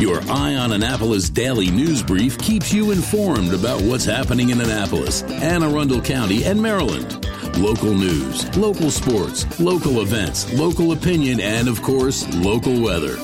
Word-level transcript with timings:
Your 0.00 0.22
Eye 0.30 0.54
on 0.54 0.72
Annapolis 0.72 1.28
daily 1.28 1.70
news 1.70 2.02
brief 2.02 2.38
keeps 2.38 2.72
you 2.72 2.90
informed 2.90 3.52
about 3.52 3.82
what's 3.82 4.06
happening 4.06 4.48
in 4.48 4.58
Annapolis, 4.58 5.22
Anne 5.24 5.62
Arundel 5.62 6.00
County, 6.00 6.42
and 6.44 6.62
Maryland. 6.62 7.26
Local 7.58 7.92
news, 7.92 8.56
local 8.56 8.90
sports, 8.90 9.60
local 9.60 10.00
events, 10.00 10.50
local 10.54 10.92
opinion, 10.92 11.38
and 11.38 11.68
of 11.68 11.82
course, 11.82 12.26
local 12.36 12.80
weather. 12.80 13.18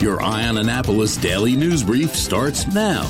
Your 0.00 0.20
Eye 0.20 0.48
on 0.48 0.58
Annapolis 0.58 1.16
daily 1.16 1.54
news 1.54 1.84
brief 1.84 2.12
starts 2.16 2.66
now. 2.74 3.08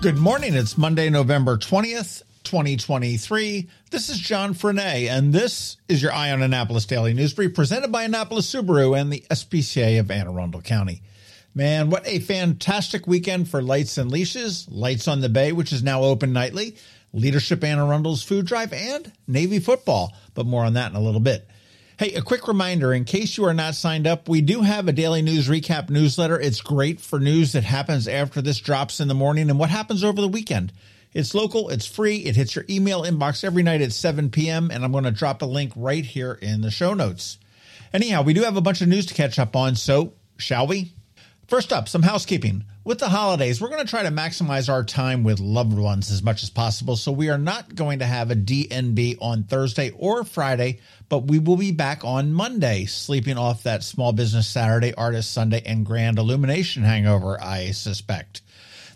Good 0.00 0.18
morning. 0.18 0.54
It's 0.54 0.76
Monday, 0.76 1.08
November 1.08 1.56
20th, 1.56 2.24
2023. 2.48 3.68
This 3.90 4.08
is 4.08 4.18
John 4.18 4.54
Frenaye, 4.54 5.10
and 5.10 5.34
this 5.34 5.76
is 5.86 6.00
your 6.00 6.14
Eye 6.14 6.32
on 6.32 6.40
Annapolis 6.40 6.86
Daily 6.86 7.12
News 7.12 7.34
Brief 7.34 7.52
presented 7.52 7.92
by 7.92 8.04
Annapolis 8.04 8.50
Subaru 8.50 8.98
and 8.98 9.12
the 9.12 9.22
SPCA 9.30 10.00
of 10.00 10.10
Anne 10.10 10.26
Arundel 10.26 10.62
County. 10.62 11.02
Man, 11.54 11.90
what 11.90 12.08
a 12.08 12.20
fantastic 12.20 13.06
weekend 13.06 13.50
for 13.50 13.60
Lights 13.60 13.98
and 13.98 14.10
Leashes, 14.10 14.66
Lights 14.70 15.06
on 15.08 15.20
the 15.20 15.28
Bay, 15.28 15.52
which 15.52 15.74
is 15.74 15.82
now 15.82 16.00
open 16.00 16.32
nightly, 16.32 16.76
Leadership 17.12 17.62
Anne 17.62 17.78
Arundel's 17.78 18.22
Food 18.22 18.46
Drive, 18.46 18.72
and 18.72 19.12
Navy 19.26 19.58
Football. 19.58 20.16
But 20.32 20.46
more 20.46 20.64
on 20.64 20.72
that 20.72 20.90
in 20.90 20.96
a 20.96 21.02
little 21.02 21.20
bit. 21.20 21.46
Hey, 21.98 22.14
a 22.14 22.22
quick 22.22 22.48
reminder 22.48 22.94
in 22.94 23.04
case 23.04 23.36
you 23.36 23.44
are 23.44 23.52
not 23.52 23.74
signed 23.74 24.06
up, 24.06 24.26
we 24.26 24.40
do 24.40 24.62
have 24.62 24.88
a 24.88 24.92
daily 24.92 25.20
news 25.20 25.48
recap 25.48 25.90
newsletter. 25.90 26.40
It's 26.40 26.62
great 26.62 26.98
for 26.98 27.20
news 27.20 27.52
that 27.52 27.64
happens 27.64 28.08
after 28.08 28.40
this 28.40 28.58
drops 28.58 29.00
in 29.00 29.08
the 29.08 29.14
morning 29.14 29.50
and 29.50 29.58
what 29.58 29.68
happens 29.68 30.02
over 30.02 30.22
the 30.22 30.28
weekend. 30.28 30.72
It's 31.14 31.34
local, 31.34 31.70
it's 31.70 31.86
free, 31.86 32.18
it 32.18 32.36
hits 32.36 32.54
your 32.54 32.64
email 32.68 33.02
inbox 33.02 33.42
every 33.42 33.62
night 33.62 33.80
at 33.80 33.92
7 33.92 34.30
p.m., 34.30 34.70
and 34.70 34.84
I'm 34.84 34.92
going 34.92 35.04
to 35.04 35.10
drop 35.10 35.42
a 35.42 35.46
link 35.46 35.72
right 35.74 36.04
here 36.04 36.38
in 36.40 36.60
the 36.60 36.70
show 36.70 36.94
notes. 36.94 37.38
Anyhow, 37.92 38.22
we 38.22 38.34
do 38.34 38.42
have 38.42 38.56
a 38.56 38.62
bunch 38.62 38.82
of 38.82 38.88
news 38.88 39.06
to 39.06 39.14
catch 39.14 39.38
up 39.38 39.56
on, 39.56 39.74
so 39.74 40.12
shall 40.36 40.66
we? 40.66 40.92
First 41.46 41.72
up, 41.72 41.88
some 41.88 42.02
housekeeping. 42.02 42.64
With 42.84 42.98
the 42.98 43.08
holidays, 43.08 43.58
we're 43.58 43.70
going 43.70 43.84
to 43.84 43.90
try 43.90 44.02
to 44.02 44.10
maximize 44.10 44.68
our 44.68 44.84
time 44.84 45.24
with 45.24 45.40
loved 45.40 45.78
ones 45.78 46.10
as 46.10 46.22
much 46.22 46.42
as 46.42 46.50
possible, 46.50 46.94
so 46.94 47.10
we 47.10 47.30
are 47.30 47.38
not 47.38 47.74
going 47.74 48.00
to 48.00 48.06
have 48.06 48.30
a 48.30 48.36
DNB 48.36 49.16
on 49.22 49.44
Thursday 49.44 49.90
or 49.96 50.24
Friday, 50.24 50.80
but 51.08 51.20
we 51.20 51.38
will 51.38 51.56
be 51.56 51.72
back 51.72 52.04
on 52.04 52.34
Monday, 52.34 52.84
sleeping 52.84 53.38
off 53.38 53.62
that 53.62 53.82
Small 53.82 54.12
Business 54.12 54.46
Saturday, 54.46 54.92
Artist 54.94 55.32
Sunday, 55.32 55.62
and 55.64 55.86
Grand 55.86 56.18
Illumination 56.18 56.82
hangover, 56.82 57.42
I 57.42 57.70
suspect. 57.70 58.42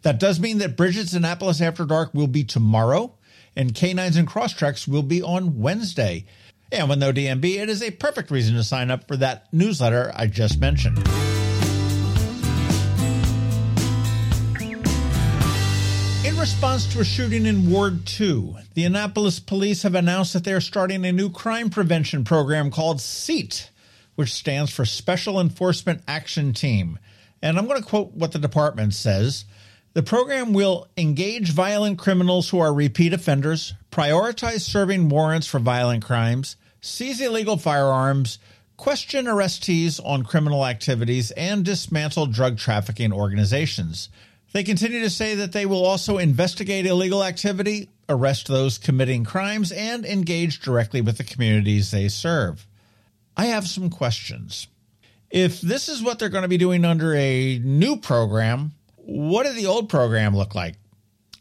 That 0.03 0.19
does 0.19 0.41
mean 0.41 0.58
that 0.58 0.77
Bridget's 0.77 1.12
Annapolis 1.12 1.61
After 1.61 1.84
Dark 1.84 2.12
will 2.12 2.27
be 2.27 2.42
tomorrow, 2.45 3.14
and 3.55 3.75
Canines 3.75 4.17
and 4.17 4.27
Crosstreks 4.27 4.89
will 4.89 5.05
be 5.05 5.22
on 5.22 5.61
Wednesday. 5.61 6.25
And 6.72 6.89
with 6.89 6.98
no 6.98 7.12
DNB, 7.12 7.61
it 7.61 7.69
is 7.69 7.83
a 7.83 7.91
perfect 7.92 8.31
reason 8.31 8.56
to 8.56 8.64
sign 8.64 8.91
up 8.91 9.06
for 9.06 9.17
that 9.19 9.53
newsletter 9.53 10.11
I 10.14 10.27
just 10.27 10.59
mentioned. 10.59 10.98
In 16.25 16.39
response 16.39 16.92
to 16.92 17.00
a 17.00 17.05
shooting 17.05 17.47
in 17.47 17.70
Ward 17.70 18.05
2, 18.06 18.56
the 18.75 18.84
Annapolis 18.84 19.39
police 19.39 19.83
have 19.84 19.94
announced 19.94 20.33
that 20.33 20.42
they 20.42 20.53
are 20.53 20.61
starting 20.61 21.05
a 21.05 21.12
new 21.12 21.31
crime 21.31 21.70
prevention 21.70 22.25
program 22.25 22.72
called 22.72 23.00
SEAT, 23.00 23.70
which 24.16 24.33
stands 24.33 24.72
for 24.72 24.84
Special 24.84 25.39
Enforcement 25.39 26.03
Action 26.09 26.53
Team. 26.53 26.98
And 27.41 27.59
I'm 27.59 27.66
going 27.66 27.81
to 27.81 27.89
quote 27.89 28.12
what 28.12 28.33
the 28.33 28.39
department 28.39 28.94
says. 28.94 29.44
The 29.94 30.02
program 30.02 30.54
will 30.54 30.88
engage 30.96 31.50
violent 31.50 31.98
criminals 31.98 32.48
who 32.48 32.58
are 32.60 32.72
repeat 32.72 33.12
offenders, 33.12 33.74
prioritize 33.90 34.60
serving 34.60 35.10
warrants 35.10 35.46
for 35.46 35.58
violent 35.58 36.02
crimes, 36.02 36.56
seize 36.80 37.20
illegal 37.20 37.58
firearms, 37.58 38.38
question 38.78 39.26
arrestees 39.26 40.00
on 40.02 40.24
criminal 40.24 40.64
activities, 40.64 41.30
and 41.32 41.62
dismantle 41.62 42.26
drug 42.26 42.56
trafficking 42.56 43.12
organizations. 43.12 44.08
They 44.52 44.64
continue 44.64 45.00
to 45.00 45.10
say 45.10 45.34
that 45.34 45.52
they 45.52 45.66
will 45.66 45.84
also 45.84 46.16
investigate 46.16 46.86
illegal 46.86 47.22
activity, 47.22 47.91
arrest 48.08 48.48
those 48.48 48.78
committing 48.78 49.25
crimes, 49.25 49.72
and 49.72 50.06
engage 50.06 50.60
directly 50.60 51.02
with 51.02 51.19
the 51.19 51.25
communities 51.25 51.91
they 51.91 52.08
serve. 52.08 52.66
I 53.36 53.47
have 53.47 53.69
some 53.69 53.91
questions. 53.91 54.69
If 55.31 55.60
this 55.60 55.91
is 55.91 56.02
what 56.02 56.19
they're 56.19 56.31
going 56.31 56.42
to 56.42 56.48
be 56.48 56.58
doing 56.58 56.86
under 56.86 57.14
a 57.14 57.58
new 57.58 57.97
program, 57.97 58.72
what 59.04 59.44
did 59.44 59.56
the 59.56 59.66
old 59.66 59.88
program 59.88 60.36
look 60.36 60.54
like? 60.54 60.76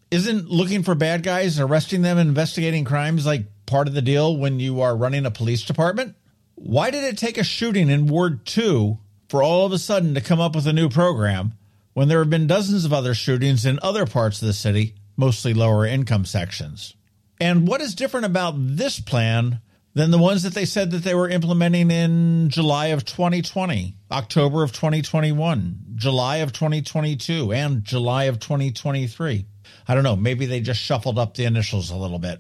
Isn't 0.10 0.50
looking 0.50 0.84
for 0.84 0.96
bad 0.96 1.24
guys, 1.24 1.60
arresting 1.60 2.02
them, 2.02 2.18
investigating 2.18 2.84
crimes 2.84 3.26
like 3.26 3.46
part 3.66 3.88
of 3.88 3.94
the 3.94 4.02
deal 4.02 4.36
when 4.36 4.60
you 4.60 4.82
are 4.82 4.96
running 4.96 5.26
a 5.26 5.32
police 5.32 5.64
department? 5.64 6.16
Why 6.56 6.92
did 6.92 7.04
it 7.04 7.18
take 7.18 7.38
a 7.38 7.44
shooting 7.44 7.90
in 7.90 8.08
Ward 8.08 8.46
2 8.46 8.98
for 9.30 9.42
all 9.42 9.66
of 9.66 9.72
a 9.72 9.80
sudden 9.80 10.14
to 10.14 10.22
come 10.22 10.42
up 10.42 10.56
with 10.56 10.68
a 10.68 10.74
new 10.74 10.90
program 10.90 11.54
when 11.94 12.08
there 12.08 12.20
have 12.20 12.30
been 12.30 12.48
dozens 12.48 12.86
of 12.86 12.94
other 12.94 13.14
shootings 13.14 13.66
in 13.66 13.80
other 13.82 14.06
parts 14.06 14.42
of 14.42 14.48
the 14.48 14.54
city, 14.54 14.96
mostly 15.16 15.54
lower 15.54 15.86
income 15.86 16.26
sections? 16.26 16.96
And 17.40 17.68
what 17.68 17.82
is 17.82 17.96
different 17.96 18.26
about 18.26 18.56
this 18.58 19.00
plan 19.00 19.62
than 19.94 20.12
the 20.12 20.18
ones 20.18 20.44
that 20.44 20.54
they 20.54 20.66
said 20.66 20.92
that 20.92 21.04
they 21.04 21.16
were 21.16 21.28
implementing 21.28 21.92
in 21.92 22.50
July 22.50 22.88
of 22.88 23.04
2020, 23.04 23.98
October 24.12 24.64
of 24.64 24.72
2021, 24.72 25.80
July 25.96 26.38
of 26.38 26.54
2022, 26.54 27.52
and 27.52 27.84
July 27.84 28.26
of 28.26 28.40
2023. 28.40 29.46
I 29.88 29.94
don't 29.94 30.04
know, 30.04 30.16
maybe 30.16 30.46
they 30.46 30.62
just 30.62 30.80
shuffled 30.80 31.20
up 31.20 31.36
the 31.36 31.46
initials 31.46 31.92
a 31.92 31.96
little 31.96 32.20
bit. 32.20 32.40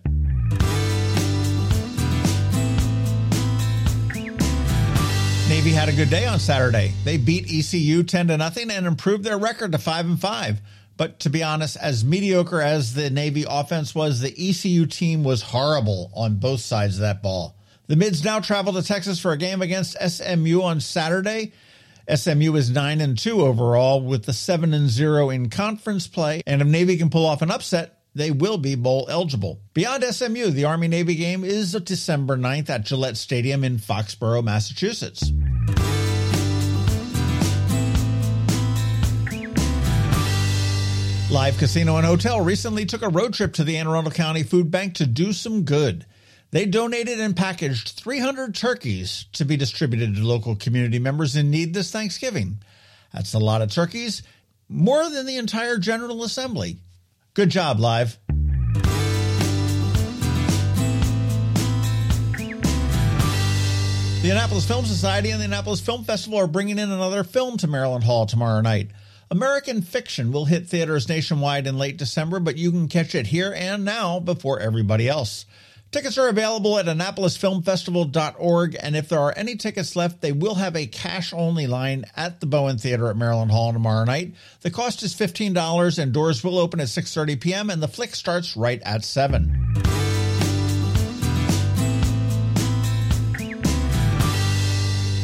Navy 5.50 5.72
had 5.72 5.90
a 5.90 5.94
good 5.94 6.10
day 6.10 6.26
on 6.26 6.40
Saturday. 6.40 6.94
They 7.04 7.18
beat 7.18 7.52
ECU 7.52 8.04
10 8.04 8.30
to 8.30 8.38
nothing 8.38 8.72
and 8.72 8.88
improved 8.88 9.26
their 9.26 9.38
record 9.38 9.74
to 9.74 9.78
5 9.78 10.06
and 10.06 10.20
5. 10.20 10.62
But 10.98 11.20
to 11.22 11.30
be 11.30 11.44
honest, 11.44 11.78
as 11.78 12.06
mediocre 12.06 12.62
as 12.62 12.94
the 12.94 13.10
Navy 13.10 13.46
offense 13.48 13.96
was, 13.96 14.20
the 14.20 14.34
ECU 14.38 14.86
team 14.86 15.24
was 15.24 15.42
horrible 15.42 16.12
on 16.16 16.36
both 16.36 16.60
sides 16.60 16.96
of 16.96 17.02
that 17.02 17.24
ball. 17.24 17.56
The 17.88 17.96
Mids 17.96 18.24
now 18.24 18.40
travel 18.40 18.74
to 18.74 18.84
Texas 18.84 19.20
for 19.20 19.32
a 19.32 19.38
game 19.38 19.62
against 19.62 19.98
SMU 20.00 20.62
on 20.62 20.80
Saturday. 20.80 21.54
SMU 22.14 22.56
is 22.56 22.70
9 22.70 23.02
and 23.02 23.18
2 23.18 23.42
overall 23.42 24.02
with 24.02 24.26
the 24.26 24.34
7 24.34 24.74
and 24.74 24.90
0 24.90 25.30
in 25.30 25.50
conference 25.50 26.08
play, 26.08 26.42
and 26.46 26.62
if 26.62 26.68
Navy 26.68 26.98
can 26.98 27.10
pull 27.10 27.26
off 27.26 27.42
an 27.42 27.52
upset, 27.52 28.00
they 28.14 28.32
will 28.32 28.58
be 28.58 28.76
bowl 28.76 29.08
eligible. 29.10 29.60
Beyond 29.74 30.04
SMU, 30.04 30.52
the 30.52 30.66
Army 30.66 30.88
Navy 30.88 31.16
game 31.16 31.44
is 31.44 31.72
December 31.74 32.38
9th 32.38 32.70
at 32.70 32.86
Gillette 32.86 33.18
Stadium 33.18 33.64
in 33.64 33.78
Foxborough, 33.78 34.44
Massachusetts. 34.44 35.32
Live 41.32 41.58
Casino 41.58 41.96
and 41.96 42.06
Hotel 42.06 42.42
recently 42.42 42.86
took 42.86 43.04
a 43.04 43.08
road 43.08 43.34
trip 43.34 43.54
to 43.54 43.64
the 43.64 43.78
Anne 43.78 43.88
Arundel 43.88 44.12
County 44.12 44.44
Food 44.44 44.70
Bank 44.70 44.96
to 44.96 45.06
do 45.08 45.32
some 45.32 45.64
good. 45.64 46.06
They 46.52 46.66
donated 46.66 47.22
and 47.22 47.34
packaged 47.34 47.92
300 47.92 48.54
turkeys 48.54 49.28
to 49.32 49.46
be 49.46 49.56
distributed 49.56 50.14
to 50.16 50.28
local 50.28 50.58
community 50.58 51.00
members 51.00 51.38
in 51.38 51.50
need 51.50 51.74
this 51.74 51.90
Thanksgiving. 51.90 52.58
That's 53.14 53.34
a 53.34 53.40
lot 53.40 53.62
of 53.62 53.72
turkeys, 53.72 54.24
more 54.68 55.10
than 55.10 55.26
the 55.26 55.38
entire 55.38 55.78
General 55.78 56.26
Assembly. 56.26 56.80
Good 57.34 57.50
job, 57.50 57.80
Live. 57.80 58.20
The 64.22 64.32
Annapolis 64.32 64.68
Film 64.68 64.84
Society 64.84 65.32
and 65.32 65.40
the 65.40 65.46
Annapolis 65.46 65.80
Film 65.80 66.04
Festival 66.04 66.40
are 66.40 66.48
bringing 66.48 66.78
in 66.78 66.92
another 66.92 67.24
film 67.24 67.56
to 67.60 67.68
Maryland 67.68 68.04
Hall 68.04 68.26
tomorrow 68.26 68.60
night. 68.60 68.92
American 69.32 69.82
Fiction 69.82 70.34
will 70.34 70.44
hit 70.44 70.68
theaters 70.68 71.08
nationwide 71.08 71.66
in 71.66 71.78
late 71.78 71.96
December, 71.96 72.42
but 72.42 72.58
you 72.58 72.70
can 72.70 72.90
catch 72.90 73.16
it 73.16 73.28
here 73.28 73.54
and 73.56 73.86
now 73.86 74.20
before 74.20 74.60
everybody 74.60 75.08
else. 75.08 75.46
Tickets 75.90 76.18
are 76.18 76.28
available 76.28 76.78
at 76.78 76.86
AnnapolisFilmFestival.org, 76.86 78.78
and 78.82 78.96
if 78.98 79.08
there 79.08 79.20
are 79.20 79.34
any 79.38 79.56
tickets 79.56 79.96
left, 79.96 80.20
they 80.20 80.34
will 80.34 80.56
have 80.56 80.76
a 80.76 80.86
cash 80.86 81.32
only 81.32 81.66
line 81.66 82.04
at 82.18 82.42
the 82.42 82.46
Bowen 82.46 82.78
Theater 82.78 83.10
at 83.10 83.16
Maryland 83.16 83.52
Hall 83.52 83.72
tomorrow 83.72 84.04
night. 84.04 84.34
The 84.62 84.72
cost 84.72 85.02
is 85.02 85.16
$15, 85.16 85.98
and 85.98 86.14
doors 86.14 86.44
will 86.44 86.60
open 86.60 86.82
at 86.82 86.88
6.30 86.88 87.40
p.m., 87.40 87.70
and 87.70 87.82
the 87.82 87.88
flick 87.88 88.16
starts 88.16 88.58
right 88.58 88.82
at 88.84 89.06
7. 89.06 89.61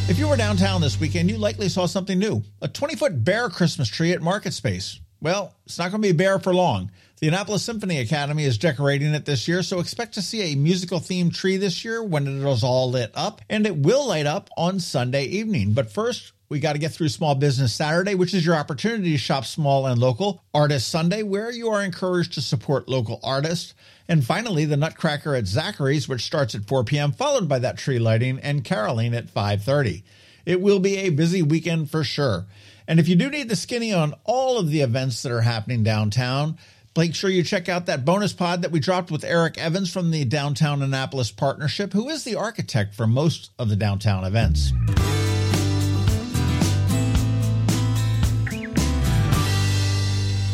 If 0.09 0.17
you 0.17 0.29
were 0.29 0.37
downtown 0.37 0.79
this 0.79 1.01
weekend, 1.01 1.29
you 1.29 1.37
likely 1.37 1.67
saw 1.67 1.85
something 1.85 2.17
new 2.17 2.41
a 2.61 2.69
20 2.69 2.95
foot 2.95 3.25
bare 3.25 3.49
Christmas 3.49 3.89
tree 3.89 4.13
at 4.13 4.21
Market 4.21 4.53
Space. 4.53 5.01
Well, 5.19 5.53
it's 5.65 5.77
not 5.77 5.91
going 5.91 6.01
to 6.01 6.07
be 6.07 6.13
bare 6.13 6.39
for 6.39 6.55
long. 6.55 6.91
The 7.19 7.27
Annapolis 7.27 7.63
Symphony 7.63 7.99
Academy 7.99 8.45
is 8.45 8.57
decorating 8.57 9.13
it 9.13 9.25
this 9.25 9.49
year, 9.49 9.61
so 9.63 9.81
expect 9.81 10.13
to 10.13 10.21
see 10.21 10.53
a 10.53 10.55
musical 10.55 11.01
themed 11.01 11.35
tree 11.35 11.57
this 11.57 11.83
year 11.83 12.01
when 12.01 12.25
it 12.25 12.49
is 12.49 12.63
all 12.63 12.89
lit 12.89 13.11
up, 13.15 13.41
and 13.49 13.67
it 13.67 13.75
will 13.75 14.07
light 14.07 14.25
up 14.25 14.49
on 14.55 14.79
Sunday 14.79 15.25
evening. 15.25 15.73
But 15.73 15.91
first, 15.91 16.31
we 16.49 16.59
got 16.59 16.73
to 16.73 16.79
get 16.79 16.91
through 16.91 17.09
Small 17.09 17.35
Business 17.35 17.73
Saturday, 17.73 18.15
which 18.15 18.33
is 18.33 18.45
your 18.45 18.55
opportunity 18.55 19.11
to 19.11 19.17
shop 19.17 19.45
small 19.45 19.85
and 19.85 19.99
local. 19.99 20.43
Artist 20.53 20.87
Sunday, 20.87 21.23
where 21.23 21.51
you 21.51 21.69
are 21.69 21.83
encouraged 21.83 22.33
to 22.33 22.41
support 22.41 22.87
local 22.87 23.19
artists. 23.23 23.73
And 24.07 24.23
finally, 24.23 24.65
the 24.65 24.77
Nutcracker 24.77 25.35
at 25.35 25.47
Zachary's, 25.47 26.07
which 26.07 26.23
starts 26.23 26.55
at 26.55 26.65
4 26.65 26.85
p.m., 26.85 27.11
followed 27.11 27.49
by 27.49 27.59
that 27.59 27.77
tree 27.77 27.99
lighting 27.99 28.39
and 28.39 28.63
caroling 28.63 29.13
at 29.13 29.27
5.30. 29.27 30.03
It 30.45 30.61
will 30.61 30.79
be 30.79 30.97
a 30.97 31.09
busy 31.09 31.41
weekend 31.41 31.91
for 31.91 32.05
sure. 32.05 32.45
And 32.87 33.01
if 33.01 33.09
you 33.09 33.17
do 33.17 33.29
need 33.29 33.49
the 33.49 33.55
skinny 33.57 33.93
on 33.93 34.13
all 34.23 34.57
of 34.57 34.69
the 34.69 34.79
events 34.79 35.23
that 35.23 35.31
are 35.33 35.41
happening 35.41 35.83
downtown, 35.83 36.57
make 36.95 37.13
sure 37.13 37.29
you 37.29 37.43
check 37.43 37.67
out 37.67 37.87
that 37.87 38.05
bonus 38.05 38.31
pod 38.31 38.61
that 38.61 38.71
we 38.71 38.79
dropped 38.79 39.11
with 39.11 39.25
Erik 39.25 39.57
Evans 39.57 39.91
from 39.91 40.11
the 40.11 40.23
Downtown 40.23 40.81
Annapolis 40.81 41.29
Partnership, 41.29 41.91
who 41.91 42.07
is 42.07 42.23
the 42.23 42.35
architect 42.35 42.95
for 42.95 43.05
most 43.05 43.51
of 43.59 43.67
the 43.67 43.75
downtown 43.75 44.23
events. 44.23 44.71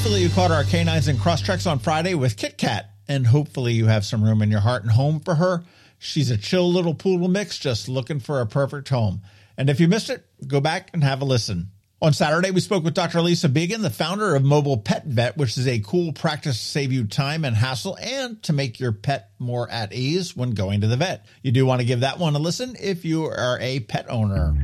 Hopefully, 0.00 0.22
you 0.22 0.30
caught 0.30 0.50
our 0.50 0.64
canines 0.64 1.08
and 1.08 1.18
Crosstreks 1.18 1.70
on 1.70 1.78
Friday 1.78 2.14
with 2.14 2.38
Kit 2.38 2.56
Kat, 2.56 2.88
and 3.06 3.26
hopefully, 3.26 3.74
you 3.74 3.84
have 3.84 4.06
some 4.06 4.24
room 4.24 4.40
in 4.40 4.50
your 4.50 4.60
heart 4.60 4.82
and 4.82 4.90
home 4.90 5.20
for 5.20 5.34
her. 5.34 5.62
She's 5.98 6.30
a 6.30 6.38
chill 6.38 6.72
little 6.72 6.94
poodle 6.94 7.28
mix 7.28 7.58
just 7.58 7.86
looking 7.86 8.18
for 8.18 8.40
a 8.40 8.46
perfect 8.46 8.88
home. 8.88 9.20
And 9.58 9.68
if 9.68 9.78
you 9.78 9.88
missed 9.88 10.08
it, 10.08 10.24
go 10.46 10.58
back 10.58 10.88
and 10.94 11.04
have 11.04 11.20
a 11.20 11.26
listen. 11.26 11.72
On 12.00 12.14
Saturday, 12.14 12.50
we 12.50 12.60
spoke 12.60 12.82
with 12.82 12.94
Dr. 12.94 13.20
Lisa 13.20 13.50
Began, 13.50 13.82
the 13.82 13.90
founder 13.90 14.34
of 14.34 14.42
Mobile 14.42 14.78
Pet 14.78 15.04
Vet, 15.04 15.36
which 15.36 15.58
is 15.58 15.68
a 15.68 15.80
cool 15.80 16.14
practice 16.14 16.56
to 16.56 16.64
save 16.64 16.92
you 16.92 17.04
time 17.06 17.44
and 17.44 17.54
hassle 17.54 17.98
and 18.00 18.42
to 18.44 18.54
make 18.54 18.80
your 18.80 18.92
pet 18.92 19.32
more 19.38 19.70
at 19.70 19.92
ease 19.92 20.34
when 20.34 20.52
going 20.52 20.80
to 20.80 20.86
the 20.86 20.96
vet. 20.96 21.26
You 21.42 21.52
do 21.52 21.66
want 21.66 21.82
to 21.82 21.86
give 21.86 22.00
that 22.00 22.18
one 22.18 22.34
a 22.34 22.38
listen 22.38 22.74
if 22.80 23.04
you 23.04 23.26
are 23.26 23.58
a 23.60 23.80
pet 23.80 24.08
owner. 24.08 24.56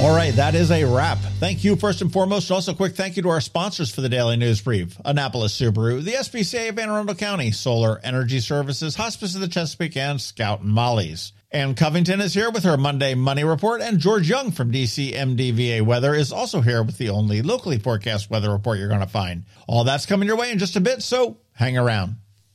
All 0.00 0.16
right, 0.16 0.32
that 0.36 0.54
is 0.54 0.70
a 0.70 0.84
wrap. 0.84 1.18
Thank 1.18 1.62
you 1.62 1.76
first 1.76 2.00
and 2.00 2.10
foremost. 2.10 2.50
Also, 2.50 2.72
a 2.72 2.74
quick 2.74 2.96
thank 2.96 3.18
you 3.18 3.22
to 3.22 3.28
our 3.28 3.40
sponsors 3.42 3.94
for 3.94 4.00
the 4.00 4.08
Daily 4.08 4.38
News 4.38 4.62
Brief 4.62 4.98
Annapolis 5.04 5.60
Subaru, 5.60 6.02
the 6.02 6.12
SPCA 6.12 6.70
of 6.70 6.78
Anne 6.78 6.88
Arundel 6.88 7.14
County, 7.14 7.50
Solar 7.50 8.00
Energy 8.02 8.40
Services, 8.40 8.96
Hospice 8.96 9.34
of 9.34 9.42
the 9.42 9.48
Chesapeake, 9.48 9.98
and 9.98 10.18
Scout 10.18 10.62
and 10.62 10.70
Molly's. 10.70 11.34
Ann 11.50 11.74
Covington 11.74 12.22
is 12.22 12.32
here 12.32 12.50
with 12.50 12.64
her 12.64 12.78
Monday 12.78 13.14
Money 13.14 13.44
Report, 13.44 13.82
and 13.82 13.98
George 13.98 14.26
Young 14.26 14.52
from 14.52 14.72
DCMDVA 14.72 15.82
Weather 15.82 16.14
is 16.14 16.32
also 16.32 16.62
here 16.62 16.82
with 16.82 16.96
the 16.96 17.10
only 17.10 17.42
locally 17.42 17.78
forecast 17.78 18.30
weather 18.30 18.50
report 18.50 18.78
you're 18.78 18.88
going 18.88 19.00
to 19.00 19.06
find. 19.06 19.44
All 19.68 19.84
that's 19.84 20.06
coming 20.06 20.26
your 20.26 20.38
way 20.38 20.50
in 20.50 20.58
just 20.58 20.76
a 20.76 20.80
bit, 20.80 21.02
so 21.02 21.36
hang 21.52 21.76
around. 21.76 22.16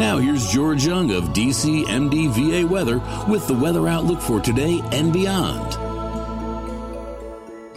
Now 0.00 0.16
here's 0.16 0.50
George 0.50 0.86
Young 0.86 1.10
of 1.10 1.24
DCMDVA 1.34 2.66
weather 2.66 3.02
with 3.28 3.46
the 3.46 3.52
weather 3.52 3.86
outlook 3.86 4.22
for 4.22 4.40
today 4.40 4.80
and 4.92 5.12
beyond. 5.12 5.89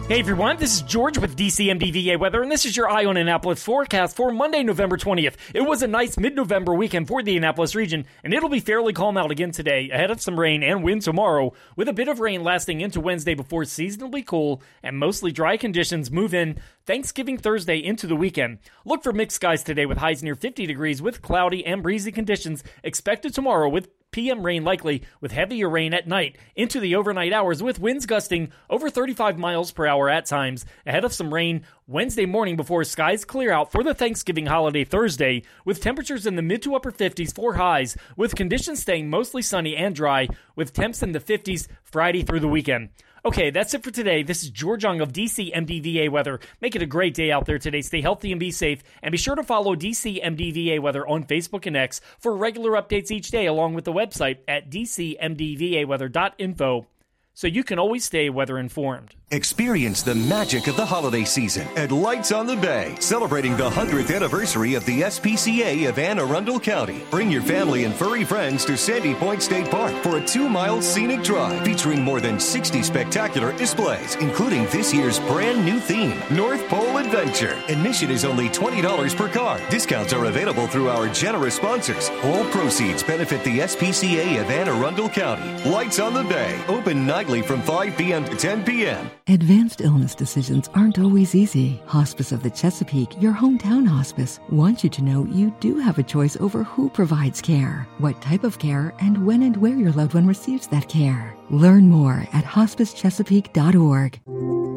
Hey 0.09 0.19
everyone, 0.19 0.57
this 0.57 0.75
is 0.75 0.81
George 0.81 1.17
with 1.17 1.37
DCMDVA 1.37 2.19
Weather, 2.19 2.41
and 2.41 2.51
this 2.51 2.65
is 2.65 2.75
your 2.75 2.89
Eye 2.89 3.05
on 3.05 3.15
Annapolis 3.15 3.63
forecast 3.63 4.17
for 4.17 4.33
Monday, 4.33 4.61
November 4.61 4.97
20th. 4.97 5.35
It 5.53 5.61
was 5.61 5.81
a 5.81 5.87
nice 5.87 6.17
mid 6.17 6.35
November 6.35 6.73
weekend 6.73 7.07
for 7.07 7.23
the 7.23 7.37
Annapolis 7.37 7.73
region, 7.73 8.05
and 8.21 8.33
it'll 8.33 8.49
be 8.49 8.59
fairly 8.59 8.91
calm 8.91 9.15
out 9.15 9.31
again 9.31 9.51
today, 9.51 9.89
ahead 9.89 10.11
of 10.11 10.21
some 10.21 10.37
rain 10.37 10.61
and 10.61 10.83
wind 10.83 11.03
tomorrow, 11.03 11.53
with 11.77 11.87
a 11.87 11.93
bit 11.93 12.09
of 12.09 12.19
rain 12.19 12.43
lasting 12.43 12.81
into 12.81 12.99
Wednesday 12.99 13.33
before 13.33 13.63
seasonably 13.63 14.23
cool 14.23 14.61
and 14.83 14.99
mostly 14.99 15.31
dry 15.31 15.55
conditions 15.55 16.11
move 16.11 16.33
in 16.33 16.59
Thanksgiving 16.85 17.37
Thursday 17.37 17.77
into 17.77 18.05
the 18.05 18.17
weekend. 18.17 18.59
Look 18.83 19.03
for 19.03 19.13
mixed 19.13 19.37
skies 19.37 19.63
today 19.63 19.85
with 19.85 19.99
highs 19.99 20.21
near 20.21 20.35
50 20.35 20.65
degrees 20.65 21.01
with 21.01 21.21
cloudy 21.21 21.65
and 21.65 21.81
breezy 21.81 22.11
conditions 22.11 22.61
expected 22.83 23.33
tomorrow 23.33 23.69
with 23.69 23.87
PM 24.13 24.45
rain 24.45 24.63
likely 24.63 25.03
with 25.19 25.33
heavier 25.33 25.67
rain 25.67 25.93
at 25.93 26.07
night 26.07 26.37
into 26.55 26.79
the 26.79 26.95
overnight 26.95 27.33
hours 27.33 27.61
with 27.61 27.79
winds 27.79 28.05
gusting 28.05 28.51
over 28.69 28.89
35 28.89 29.37
miles 29.37 29.71
per 29.71 29.85
hour 29.85 30.09
at 30.09 30.25
times 30.25 30.65
ahead 30.85 31.03
of 31.03 31.11
some 31.11 31.33
rain 31.33 31.63
Wednesday 31.87 32.25
morning 32.25 32.55
before 32.55 32.85
skies 32.85 33.25
clear 33.25 33.51
out 33.51 33.71
for 33.71 33.83
the 33.83 33.93
Thanksgiving 33.93 34.45
holiday 34.45 34.85
Thursday 34.85 35.43
with 35.65 35.81
temperatures 35.81 36.25
in 36.25 36.37
the 36.37 36.41
mid 36.41 36.61
to 36.61 36.75
upper 36.75 36.91
50s 36.91 37.35
for 37.35 37.55
highs 37.55 37.97
with 38.15 38.35
conditions 38.35 38.81
staying 38.81 39.09
mostly 39.09 39.41
sunny 39.41 39.75
and 39.75 39.93
dry 39.93 40.29
with 40.55 40.71
temps 40.71 41.03
in 41.03 41.11
the 41.11 41.19
50s 41.19 41.67
Friday 41.83 42.23
through 42.23 42.39
the 42.39 42.47
weekend. 42.47 42.89
Okay, 43.25 43.51
that's 43.51 43.73
it 43.73 43.85
for 43.85 43.91
today. 43.91 44.21
This 44.21 44.43
is 44.43 44.49
George 44.49 44.83
Young 44.83 44.99
of 44.99 45.13
DC 45.13 45.55
MDVA 45.55 46.09
Weather. 46.09 46.41
Make 46.59 46.75
it 46.75 46.81
a 46.81 46.85
great 46.85 47.13
day 47.13 47.31
out 47.31 47.45
there 47.45 47.57
today. 47.57 47.79
Stay 47.79 48.01
healthy 48.01 48.31
and 48.31 48.39
be 48.39 48.51
safe. 48.51 48.83
And 49.01 49.13
be 49.13 49.17
sure 49.17 49.37
to 49.37 49.43
follow 49.43 49.77
DC 49.77 50.21
MDVA 50.21 50.81
Weather 50.81 51.07
on 51.07 51.23
Facebook 51.23 51.65
and 51.65 51.77
X 51.77 52.01
for 52.19 52.35
regular 52.35 52.71
updates 52.71 53.11
each 53.11 53.31
day, 53.31 53.45
along 53.45 53.75
with 53.75 53.85
the 53.85 53.93
website 53.93 54.39
at 54.45 54.69
dcmdvaweather.info 54.69 56.85
so 57.33 57.47
you 57.47 57.63
can 57.63 57.79
always 57.79 58.05
stay 58.05 58.29
weather 58.29 58.57
informed. 58.57 59.15
Experience 59.31 60.03
the 60.03 60.13
magic 60.13 60.67
of 60.67 60.75
the 60.75 60.85
holiday 60.85 61.23
season 61.23 61.67
at 61.75 61.91
Lights 61.91 62.31
on 62.31 62.45
the 62.45 62.55
Bay, 62.55 62.95
celebrating 62.99 63.57
the 63.57 63.67
100th 63.67 64.15
anniversary 64.15 64.75
of 64.75 64.85
the 64.85 65.01
SPCA 65.01 65.89
of 65.89 65.97
Anne 65.97 66.19
Arundel 66.19 66.59
County. 66.59 67.01
Bring 67.09 67.31
your 67.31 67.41
family 67.41 67.85
and 67.85 67.95
furry 67.95 68.23
friends 68.23 68.63
to 68.65 68.77
Sandy 68.77 69.15
Point 69.15 69.41
State 69.41 69.71
Park 69.71 69.91
for 70.03 70.17
a 70.17 70.25
two 70.25 70.47
mile 70.47 70.83
scenic 70.83 71.23
drive 71.23 71.65
featuring 71.65 72.03
more 72.03 72.21
than 72.21 72.39
60 72.39 72.83
spectacular 72.83 73.57
displays, 73.57 74.15
including 74.17 74.65
this 74.67 74.93
year's 74.93 75.19
brand 75.21 75.65
new 75.65 75.79
theme, 75.79 76.21
North 76.29 76.67
Pole 76.67 76.97
Adventure. 76.97 77.59
Admission 77.69 78.11
is 78.11 78.25
only 78.25 78.49
$20 78.49 79.17
per 79.17 79.29
car. 79.29 79.59
Discounts 79.71 80.13
are 80.13 80.25
available 80.25 80.67
through 80.67 80.89
our 80.89 81.09
generous 81.09 81.55
sponsors. 81.55 82.11
All 82.23 82.45
proceeds 82.51 83.01
benefit 83.01 83.43
the 83.43 83.59
SPCA 83.61 84.39
of 84.41 84.51
Anne 84.51 84.69
Arundel 84.69 85.09
County. 85.09 85.67
Lights 85.67 85.97
on 85.97 86.13
the 86.13 86.23
Bay, 86.25 86.63
open 86.67 87.07
9 87.07 87.22
nightly 87.23 87.41
from 87.41 87.61
5 87.61 87.97
p.m. 87.97 88.25
to 88.25 88.35
10 88.35 88.65
p.m. 88.65 89.09
Advanced 89.27 89.79
illness 89.79 90.13
decisions 90.13 90.69
aren't 90.73 90.99
always 90.99 91.33
easy. 91.33 91.81
Hospice 91.85 92.33
of 92.33 92.43
the 92.43 92.49
Chesapeake, 92.49 93.21
your 93.21 93.31
hometown 93.31 93.87
hospice, 93.87 94.41
wants 94.49 94.83
you 94.83 94.89
to 94.89 95.01
know 95.01 95.25
you 95.27 95.55
do 95.61 95.79
have 95.79 95.97
a 95.97 96.03
choice 96.03 96.35
over 96.41 96.65
who 96.65 96.89
provides 96.89 97.41
care, 97.41 97.87
what 97.99 98.21
type 98.21 98.43
of 98.43 98.59
care, 98.59 98.93
and 98.99 99.25
when 99.25 99.43
and 99.43 99.55
where 99.55 99.77
your 99.77 99.93
loved 99.93 100.15
one 100.15 100.27
receives 100.27 100.67
that 100.67 100.89
care. 100.89 101.33
Learn 101.49 101.87
more 101.87 102.27
at 102.33 102.43
hospicechesapeake.org. 102.43 104.19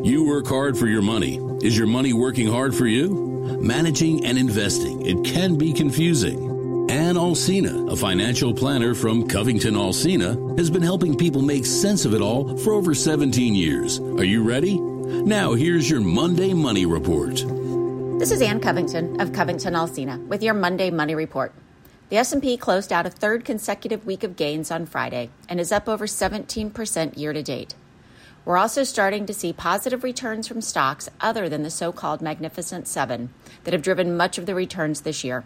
You 0.06 0.24
work 0.24 0.46
hard 0.46 0.78
for 0.78 0.86
your 0.86 1.02
money. 1.02 1.40
Is 1.62 1.76
your 1.76 1.88
money 1.88 2.12
working 2.12 2.46
hard 2.46 2.76
for 2.76 2.86
you? 2.86 3.58
Managing 3.60 4.24
and 4.24 4.38
investing, 4.38 5.04
it 5.04 5.24
can 5.24 5.58
be 5.58 5.72
confusing. 5.72 6.45
Ann 7.06 7.14
Alsina, 7.14 7.92
a 7.92 7.94
financial 7.94 8.52
planner 8.52 8.92
from 8.92 9.28
Covington 9.28 9.74
Alsina, 9.74 10.58
has 10.58 10.70
been 10.70 10.82
helping 10.82 11.16
people 11.16 11.40
make 11.40 11.64
sense 11.64 12.04
of 12.04 12.14
it 12.14 12.20
all 12.20 12.58
for 12.58 12.72
over 12.72 12.96
17 12.96 13.54
years. 13.54 14.00
Are 14.00 14.24
you 14.24 14.42
ready? 14.42 14.80
Now 14.80 15.52
here's 15.52 15.88
your 15.88 16.00
Monday 16.00 16.52
Money 16.52 16.84
Report. 16.84 17.36
This 18.18 18.32
is 18.32 18.42
Ann 18.42 18.58
Covington 18.58 19.20
of 19.20 19.32
Covington 19.32 19.74
Alsina 19.74 20.18
with 20.26 20.42
your 20.42 20.54
Monday 20.54 20.90
Money 20.90 21.14
Report. 21.14 21.52
The 22.08 22.16
S&P 22.16 22.56
closed 22.56 22.92
out 22.92 23.06
a 23.06 23.10
third 23.10 23.44
consecutive 23.44 24.04
week 24.04 24.24
of 24.24 24.34
gains 24.34 24.72
on 24.72 24.84
Friday 24.84 25.30
and 25.48 25.60
is 25.60 25.70
up 25.70 25.88
over 25.88 26.08
17% 26.08 27.16
year 27.16 27.32
to 27.32 27.42
date. 27.44 27.76
We're 28.44 28.58
also 28.58 28.82
starting 28.82 29.26
to 29.26 29.34
see 29.34 29.52
positive 29.52 30.02
returns 30.02 30.48
from 30.48 30.60
stocks 30.60 31.08
other 31.20 31.48
than 31.48 31.62
the 31.62 31.70
so-called 31.70 32.20
Magnificent 32.20 32.88
7 32.88 33.32
that 33.62 33.74
have 33.74 33.82
driven 33.82 34.16
much 34.16 34.38
of 34.38 34.46
the 34.46 34.56
returns 34.56 35.02
this 35.02 35.22
year. 35.22 35.44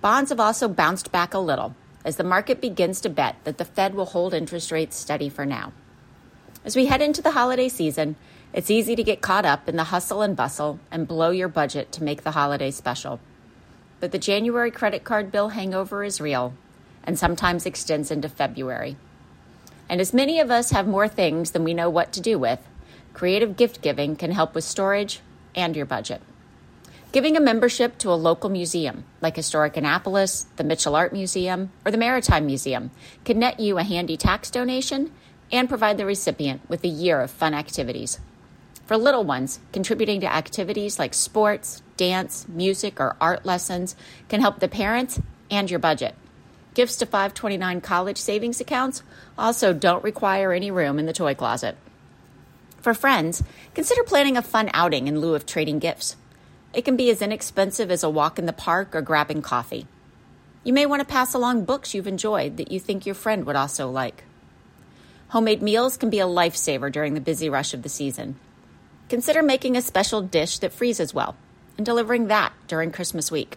Bonds 0.00 0.30
have 0.30 0.40
also 0.40 0.66
bounced 0.66 1.12
back 1.12 1.34
a 1.34 1.38
little 1.38 1.74
as 2.06 2.16
the 2.16 2.24
market 2.24 2.58
begins 2.58 3.02
to 3.02 3.10
bet 3.10 3.36
that 3.44 3.58
the 3.58 3.66
Fed 3.66 3.94
will 3.94 4.06
hold 4.06 4.32
interest 4.32 4.72
rates 4.72 4.96
steady 4.96 5.28
for 5.28 5.44
now. 5.44 5.72
As 6.64 6.74
we 6.74 6.86
head 6.86 7.02
into 7.02 7.20
the 7.20 7.32
holiday 7.32 7.68
season, 7.68 8.16
it's 8.54 8.70
easy 8.70 8.96
to 8.96 9.02
get 9.02 9.20
caught 9.20 9.44
up 9.44 9.68
in 9.68 9.76
the 9.76 9.84
hustle 9.84 10.22
and 10.22 10.34
bustle 10.34 10.80
and 10.90 11.06
blow 11.06 11.30
your 11.30 11.48
budget 11.48 11.92
to 11.92 12.02
make 12.02 12.22
the 12.22 12.30
holiday 12.30 12.70
special. 12.70 13.20
But 14.00 14.12
the 14.12 14.18
January 14.18 14.70
credit 14.70 15.04
card 15.04 15.30
bill 15.30 15.50
hangover 15.50 16.02
is 16.02 16.18
real 16.18 16.54
and 17.04 17.18
sometimes 17.18 17.66
extends 17.66 18.10
into 18.10 18.28
February. 18.30 18.96
And 19.86 20.00
as 20.00 20.14
many 20.14 20.40
of 20.40 20.50
us 20.50 20.70
have 20.70 20.88
more 20.88 21.08
things 21.08 21.50
than 21.50 21.64
we 21.64 21.74
know 21.74 21.90
what 21.90 22.10
to 22.12 22.22
do 22.22 22.38
with, 22.38 22.60
creative 23.12 23.56
gift 23.56 23.82
giving 23.82 24.16
can 24.16 24.32
help 24.32 24.54
with 24.54 24.64
storage 24.64 25.20
and 25.54 25.76
your 25.76 25.86
budget. 25.86 26.22
Giving 27.12 27.36
a 27.36 27.40
membership 27.40 27.98
to 27.98 28.12
a 28.12 28.14
local 28.14 28.48
museum, 28.50 29.02
like 29.20 29.34
Historic 29.34 29.76
Annapolis, 29.76 30.46
the 30.54 30.62
Mitchell 30.62 30.94
Art 30.94 31.12
Museum, 31.12 31.72
or 31.84 31.90
the 31.90 31.98
Maritime 31.98 32.46
Museum, 32.46 32.92
can 33.24 33.40
net 33.40 33.58
you 33.58 33.78
a 33.78 33.82
handy 33.82 34.16
tax 34.16 34.48
donation 34.48 35.10
and 35.50 35.68
provide 35.68 35.98
the 35.98 36.06
recipient 36.06 36.60
with 36.70 36.84
a 36.84 36.88
year 36.88 37.20
of 37.20 37.32
fun 37.32 37.52
activities. 37.52 38.20
For 38.86 38.96
little 38.96 39.24
ones, 39.24 39.58
contributing 39.72 40.20
to 40.20 40.32
activities 40.32 41.00
like 41.00 41.12
sports, 41.12 41.82
dance, 41.96 42.46
music, 42.48 43.00
or 43.00 43.16
art 43.20 43.44
lessons 43.44 43.96
can 44.28 44.40
help 44.40 44.60
the 44.60 44.68
parents 44.68 45.20
and 45.50 45.68
your 45.68 45.80
budget. 45.80 46.14
Gifts 46.74 46.94
to 46.98 47.06
529 47.06 47.80
college 47.80 48.18
savings 48.18 48.60
accounts 48.60 49.02
also 49.36 49.72
don't 49.72 50.04
require 50.04 50.52
any 50.52 50.70
room 50.70 50.96
in 50.96 51.06
the 51.06 51.12
toy 51.12 51.34
closet. 51.34 51.76
For 52.80 52.94
friends, 52.94 53.42
consider 53.74 54.04
planning 54.04 54.36
a 54.36 54.42
fun 54.42 54.70
outing 54.72 55.08
in 55.08 55.20
lieu 55.20 55.34
of 55.34 55.44
trading 55.44 55.80
gifts. 55.80 56.14
It 56.72 56.84
can 56.84 56.96
be 56.96 57.10
as 57.10 57.20
inexpensive 57.20 57.90
as 57.90 58.04
a 58.04 58.10
walk 58.10 58.38
in 58.38 58.46
the 58.46 58.52
park 58.52 58.94
or 58.94 59.02
grabbing 59.02 59.42
coffee. 59.42 59.86
You 60.62 60.72
may 60.72 60.86
want 60.86 61.00
to 61.00 61.06
pass 61.06 61.34
along 61.34 61.64
books 61.64 61.94
you've 61.94 62.06
enjoyed 62.06 62.58
that 62.58 62.70
you 62.70 62.78
think 62.78 63.06
your 63.06 63.14
friend 63.14 63.44
would 63.44 63.56
also 63.56 63.90
like. 63.90 64.24
Homemade 65.28 65.62
meals 65.62 65.96
can 65.96 66.10
be 66.10 66.20
a 66.20 66.26
lifesaver 66.26 66.92
during 66.92 67.14
the 67.14 67.20
busy 67.20 67.48
rush 67.48 67.74
of 67.74 67.82
the 67.82 67.88
season. 67.88 68.36
Consider 69.08 69.42
making 69.42 69.76
a 69.76 69.82
special 69.82 70.22
dish 70.22 70.58
that 70.58 70.72
freezes 70.72 71.12
well 71.12 71.34
and 71.76 71.84
delivering 71.84 72.28
that 72.28 72.52
during 72.68 72.92
Christmas 72.92 73.30
week. 73.30 73.56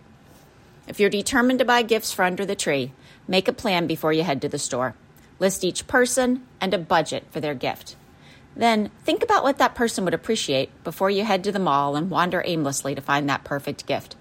If 0.88 1.00
you're 1.00 1.10
determined 1.10 1.60
to 1.60 1.66
buy 1.66 1.84
gifts 1.84 2.12
for 2.12 2.24
under 2.24 2.46
the 2.46 2.56
tree, 2.56 2.94
make 3.28 3.48
a 3.48 3.54
plan 3.54 3.86
before 3.86 4.14
you 4.14 4.24
head 4.24 4.42
to 4.42 4.50
the 4.50 4.58
store. 4.58 4.96
List 5.40 5.64
each 5.64 5.88
person 5.88 6.46
and 6.60 6.74
a 6.74 6.78
budget 6.78 7.26
for 7.32 7.40
their 7.40 7.54
gift. 7.54 7.96
Then 8.56 8.92
think 9.04 9.24
about 9.24 9.44
what 9.44 9.58
that 9.58 9.76
person 9.76 10.06
would 10.06 10.14
appreciate 10.14 10.70
before 10.84 11.10
you 11.10 11.24
head 11.24 11.44
to 11.44 11.52
the 11.52 11.60
mall 11.60 11.96
and 11.96 12.10
wander 12.10 12.44
aimlessly 12.46 12.94
to 12.96 13.02
find 13.02 13.28
that 13.30 13.44
perfect 13.44 13.86
gift. 13.86 14.16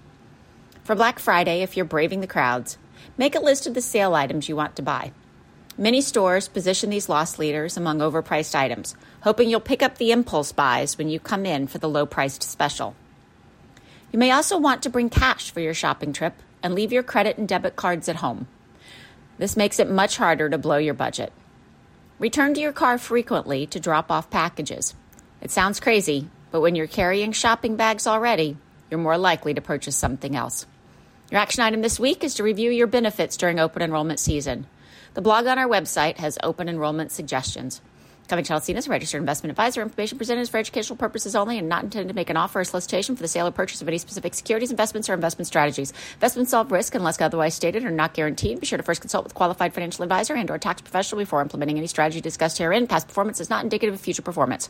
For 0.83 0.95
Black 0.95 1.19
Friday, 1.19 1.61
if 1.61 1.77
you're 1.77 1.85
braving 1.85 2.21
the 2.21 2.27
crowds, 2.27 2.77
make 3.17 3.35
a 3.35 3.39
list 3.39 3.67
of 3.67 3.73
the 3.73 3.81
sale 3.81 4.15
items 4.15 4.49
you 4.49 4.55
want 4.55 4.75
to 4.75 4.81
buy. 4.81 5.11
Many 5.77 6.01
stores 6.01 6.47
position 6.47 6.89
these 6.89 7.09
loss 7.09 7.39
leaders 7.39 7.77
among 7.77 7.99
overpriced 7.99 8.53
items, 8.53 8.95
hoping 9.21 9.49
you'll 9.49 9.59
pick 9.59 9.81
up 9.81 9.97
the 9.97 10.11
impulse 10.11 10.51
buys 10.51 10.97
when 10.97 11.09
you 11.09 11.19
come 11.19 11.45
in 11.45 11.67
for 11.67 11.77
the 11.77 11.89
low 11.89 12.05
priced 12.05 12.43
special. 12.43 12.95
You 14.11 14.19
may 14.19 14.29
also 14.29 14.57
want 14.57 14.83
to 14.83 14.89
bring 14.89 15.09
cash 15.09 15.49
for 15.51 15.59
your 15.59 15.73
shopping 15.73 16.13
trip 16.13 16.35
and 16.61 16.75
leave 16.75 16.93
your 16.93 17.01
credit 17.01 17.37
and 17.37 17.47
debit 17.47 17.75
cards 17.75 18.07
at 18.07 18.17
home. 18.17 18.47
This 19.39 19.57
makes 19.57 19.79
it 19.79 19.89
much 19.89 20.17
harder 20.17 20.49
to 20.49 20.57
blow 20.59 20.77
your 20.77 20.93
budget. 20.93 21.33
Return 22.19 22.53
to 22.53 22.61
your 22.61 22.73
car 22.73 22.97
frequently 22.97 23.65
to 23.67 23.79
drop 23.79 24.11
off 24.11 24.29
packages. 24.29 24.93
It 25.41 25.49
sounds 25.49 25.79
crazy, 25.79 26.29
but 26.51 26.61
when 26.61 26.75
you're 26.75 26.87
carrying 26.87 27.31
shopping 27.31 27.75
bags 27.75 28.05
already, 28.05 28.55
you're 28.89 28.99
more 28.99 29.17
likely 29.17 29.55
to 29.55 29.61
purchase 29.61 29.95
something 29.95 30.35
else. 30.35 30.67
Your 31.31 31.41
action 31.41 31.63
item 31.63 31.81
this 31.81 31.99
week 31.99 32.23
is 32.23 32.35
to 32.35 32.43
review 32.43 32.69
your 32.69 32.85
benefits 32.85 33.35
during 33.35 33.59
open 33.59 33.81
enrollment 33.81 34.19
season. 34.19 34.67
The 35.15 35.21
blog 35.21 35.47
on 35.47 35.57
our 35.57 35.67
website 35.67 36.17
has 36.17 36.37
open 36.43 36.69
enrollment 36.69 37.11
suggestions. 37.11 37.81
Covington 38.27 38.55
Alsina 38.55 38.77
is 38.77 38.87
a 38.87 38.89
registered 38.89 39.19
investment 39.19 39.51
advisor. 39.51 39.81
Information 39.81 40.17
presented 40.17 40.41
is 40.41 40.49
for 40.49 40.57
educational 40.57 40.95
purposes 40.95 41.35
only 41.35 41.57
and 41.57 41.67
not 41.67 41.83
intended 41.83 42.07
to 42.07 42.15
make 42.15 42.29
an 42.29 42.37
offer 42.37 42.61
or 42.61 42.63
solicitation 42.63 43.15
for 43.15 43.21
the 43.21 43.27
sale 43.27 43.47
or 43.47 43.51
purchase 43.51 43.81
of 43.81 43.87
any 43.87 43.97
specific 43.97 44.33
securities, 44.33 44.71
investments, 44.71 45.09
or 45.09 45.13
investment 45.13 45.47
strategies. 45.47 45.91
Investments 46.15 46.51
involve 46.51 46.71
risk 46.71 46.95
unless 46.95 47.19
otherwise 47.19 47.53
stated 47.53 47.83
are 47.83 47.91
not 47.91 48.13
guaranteed. 48.13 48.59
Be 48.61 48.65
sure 48.65 48.77
to 48.77 48.83
first 48.83 49.01
consult 49.01 49.25
with 49.25 49.33
qualified 49.33 49.73
financial 49.73 50.03
advisor 50.03 50.35
and 50.35 50.49
or 50.49 50.57
tax 50.57 50.81
professional 50.81 51.19
before 51.19 51.41
implementing 51.41 51.77
any 51.77 51.87
strategy 51.87 52.21
discussed 52.21 52.57
herein. 52.57 52.87
Past 52.87 53.07
performance 53.07 53.41
is 53.41 53.49
not 53.49 53.63
indicative 53.63 53.93
of 53.93 54.01
future 54.01 54.21
performance. 54.21 54.69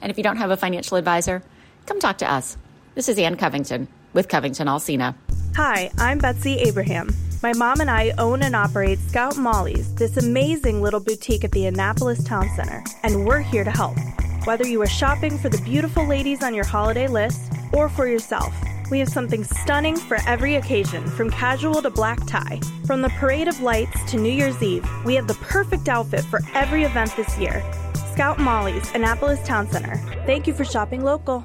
And 0.00 0.10
if 0.10 0.18
you 0.18 0.24
don't 0.24 0.38
have 0.38 0.50
a 0.50 0.56
financial 0.56 0.96
advisor, 0.96 1.42
come 1.86 2.00
talk 2.00 2.18
to 2.18 2.30
us. 2.30 2.56
This 2.96 3.08
is 3.08 3.18
Ann 3.18 3.36
Covington 3.36 3.86
with 4.12 4.28
Covington 4.28 4.66
Alsina. 4.66 5.14
Hi, 5.56 5.90
I'm 5.98 6.18
Betsy 6.18 6.58
Abraham. 6.58 7.14
My 7.42 7.52
mom 7.54 7.80
and 7.80 7.90
I 7.90 8.12
own 8.18 8.42
and 8.42 8.54
operate 8.54 9.00
Scout 9.00 9.36
Molly's, 9.36 9.92
this 9.96 10.16
amazing 10.16 10.80
little 10.80 11.00
boutique 11.00 11.42
at 11.42 11.50
the 11.50 11.66
Annapolis 11.66 12.22
Town 12.22 12.48
Center, 12.54 12.84
and 13.02 13.26
we're 13.26 13.40
here 13.40 13.64
to 13.64 13.70
help. 13.72 13.96
Whether 14.44 14.64
you 14.68 14.80
are 14.80 14.86
shopping 14.86 15.36
for 15.36 15.48
the 15.48 15.60
beautiful 15.62 16.06
ladies 16.06 16.44
on 16.44 16.54
your 16.54 16.64
holiday 16.64 17.08
list 17.08 17.52
or 17.72 17.88
for 17.88 18.06
yourself, 18.06 18.54
we 18.92 19.00
have 19.00 19.08
something 19.08 19.42
stunning 19.42 19.96
for 19.96 20.18
every 20.24 20.54
occasion, 20.54 21.04
from 21.04 21.30
casual 21.30 21.82
to 21.82 21.90
black 21.90 22.24
tie. 22.28 22.60
From 22.86 23.02
the 23.02 23.10
Parade 23.18 23.48
of 23.48 23.60
Lights 23.60 24.08
to 24.12 24.18
New 24.18 24.32
Year's 24.32 24.62
Eve, 24.62 24.88
we 25.04 25.16
have 25.16 25.26
the 25.26 25.34
perfect 25.34 25.88
outfit 25.88 26.24
for 26.24 26.42
every 26.54 26.84
event 26.84 27.12
this 27.16 27.36
year. 27.38 27.64
Scout 28.12 28.38
Molly's, 28.38 28.88
Annapolis 28.94 29.44
Town 29.44 29.68
Center. 29.68 29.96
Thank 30.26 30.46
you 30.46 30.54
for 30.54 30.64
shopping 30.64 31.02
local. 31.02 31.44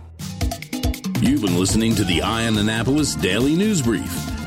You've 1.22 1.42
been 1.42 1.58
listening 1.58 1.96
to 1.96 2.04
the 2.04 2.22
Eye 2.22 2.46
on 2.46 2.56
Annapolis 2.56 3.16
Daily 3.16 3.56
News 3.56 3.82
Brief. 3.82 4.37